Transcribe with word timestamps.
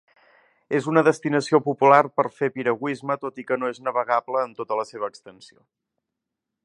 És 0.77 0.85
una 0.91 1.03
destinació 1.07 1.59
popular 1.67 1.99
per 2.21 2.25
fer 2.39 2.49
piragüisme, 2.55 3.19
tot 3.25 3.39
i 3.43 3.45
que 3.51 3.59
no 3.61 3.69
és 3.75 3.83
navegable 3.89 4.43
en 4.47 4.57
tota 4.63 4.79
la 4.81 4.87
seva 4.95 5.11
extensió. 5.13 5.59